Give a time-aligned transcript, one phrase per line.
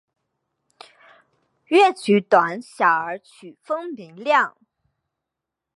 [1.67, 4.57] 乐曲短小而曲风明亮。